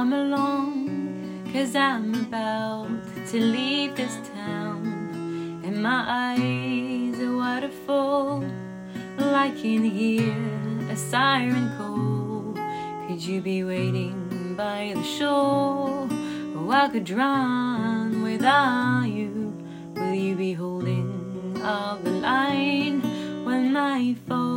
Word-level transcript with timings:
come 0.00 0.14
along, 0.14 1.44
cause 1.52 1.76
I'm 1.76 2.14
about 2.14 2.88
to 3.26 3.38
leave 3.38 3.96
this 3.96 4.16
town. 4.34 5.60
And 5.62 5.82
my 5.82 6.02
eyes 6.08 7.20
are 7.20 7.36
waterfall, 7.36 8.42
I 9.18 9.50
can 9.60 9.84
hear 9.84 10.34
a 10.88 10.96
siren 10.96 11.68
call. 11.76 12.54
Could 13.06 13.22
you 13.22 13.42
be 13.42 13.62
waiting 13.62 14.54
by 14.56 14.94
the 14.94 15.02
shore? 15.02 16.08
Oh, 16.56 16.70
I 16.70 16.88
could 16.88 17.04
drown 17.04 18.22
without 18.22 19.04
you. 19.04 19.52
Will 19.96 20.14
you 20.14 20.34
be 20.34 20.54
holding 20.54 21.60
up 21.62 22.02
the 22.04 22.12
line 22.12 23.02
when 23.44 23.76
I 23.76 24.14
fall? 24.26 24.49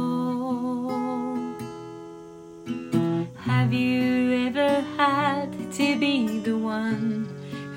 To 5.83 5.99
be 5.99 6.39
the 6.39 6.57
one 6.57 7.27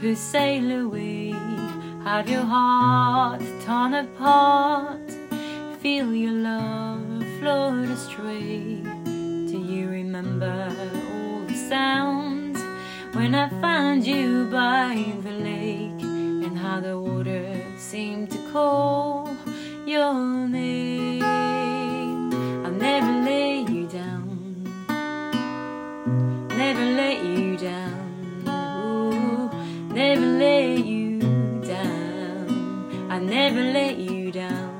who 0.00 0.14
sail 0.14 0.86
away? 0.86 1.30
Have 2.04 2.28
your 2.30 2.44
heart 2.44 3.42
torn 3.64 3.94
apart? 3.94 5.10
Feel 5.80 6.14
your 6.14 6.38
love 6.52 7.24
float 7.40 7.88
astray? 7.96 8.80
Do 9.50 9.58
you 9.72 9.88
remember 9.88 10.56
all 11.10 11.40
the 11.46 11.58
sounds 11.68 12.60
when 13.16 13.34
I 13.34 13.48
found 13.60 14.06
you 14.06 14.46
by 14.52 15.04
the 15.24 15.36
lake 15.50 16.02
and 16.46 16.56
how 16.56 16.78
the 16.80 16.96
water 16.98 17.60
seemed 17.76 18.30
to 18.30 18.38
call 18.52 19.36
your 19.84 20.14
name? 20.46 21.24
I'll 22.64 22.78
never 22.88 23.12
lay 23.30 23.62
you 23.62 23.88
down, 23.88 24.62
never 26.62 26.84
let 27.02 27.24
you 27.24 27.56
down, 27.56 28.05
never 33.36 33.64
let 33.78 33.98
you 33.98 34.32
down. 34.32 34.72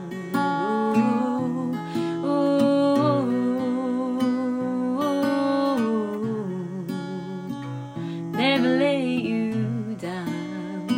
Ooh, 0.97 1.77
ooh, 2.27 3.27
never 8.33 8.69
lay 8.79 9.05
you 9.31 9.95
down. 10.01 10.89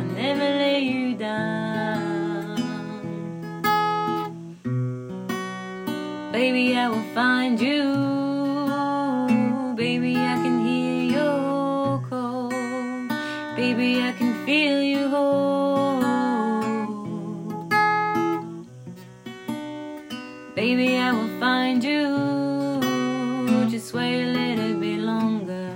I 0.00 0.02
never 0.22 0.48
lay 0.62 0.80
you 0.80 1.14
down. 1.14 2.56
Baby, 6.32 6.76
I 6.76 6.88
will 6.88 7.08
find 7.14 7.60
you. 7.60 7.84
Baby, 9.76 10.16
I 10.16 10.34
can 10.42 10.56
hear 10.66 11.04
your 11.16 12.00
call. 12.10 12.50
Baby, 13.54 14.02
I 14.02 14.10
can 14.18 14.34
feel 14.44 14.82
you 14.82 15.08
hold. 15.10 15.47
Baby, 20.58 20.98
I 20.98 21.12
will 21.12 21.38
find 21.38 21.84
you. 21.84 22.80
Just 23.70 23.94
wait 23.94 24.24
a 24.24 24.26
little 24.26 24.74
bit 24.80 24.98
longer. 24.98 25.70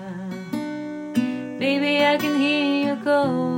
Baby, 1.60 2.04
I 2.04 2.16
can 2.18 2.34
hear 2.40 2.88
you 2.88 2.96
call. 3.04 3.51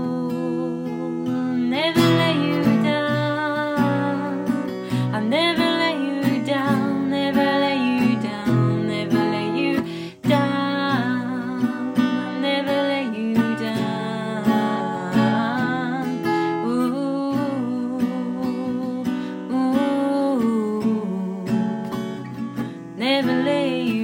never 23.04 23.42
leave. 23.42 24.03